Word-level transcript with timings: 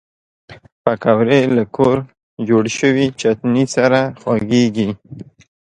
پکورې 0.83 1.41
له 1.55 1.63
کور 1.75 1.97
جوړ 2.47 2.63
شوي 2.77 3.05
چټني 3.19 3.63
سره 3.75 3.99
خوږېږي 4.19 4.89